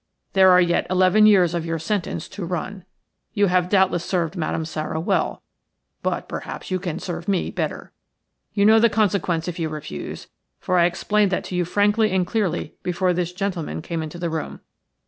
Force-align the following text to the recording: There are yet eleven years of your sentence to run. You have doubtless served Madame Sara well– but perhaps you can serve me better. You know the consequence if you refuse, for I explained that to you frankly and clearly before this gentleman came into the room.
There 0.33 0.49
are 0.49 0.59
yet 0.59 0.87
eleven 0.89 1.27
years 1.27 1.53
of 1.53 1.63
your 1.63 1.77
sentence 1.77 2.27
to 2.29 2.43
run. 2.43 2.85
You 3.35 3.45
have 3.45 3.69
doubtless 3.69 4.03
served 4.03 4.35
Madame 4.35 4.65
Sara 4.65 4.99
well– 4.99 5.43
but 6.01 6.27
perhaps 6.27 6.71
you 6.71 6.79
can 6.79 6.97
serve 6.97 7.27
me 7.27 7.51
better. 7.51 7.91
You 8.55 8.65
know 8.65 8.79
the 8.79 8.89
consequence 8.89 9.47
if 9.47 9.59
you 9.59 9.69
refuse, 9.69 10.25
for 10.59 10.79
I 10.79 10.85
explained 10.85 11.31
that 11.31 11.43
to 11.43 11.55
you 11.55 11.65
frankly 11.65 12.09
and 12.09 12.25
clearly 12.25 12.73
before 12.81 13.13
this 13.13 13.31
gentleman 13.31 13.83
came 13.83 14.01
into 14.01 14.17
the 14.17 14.31
room. 14.31 14.61